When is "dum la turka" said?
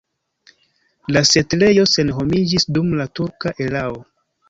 2.79-3.59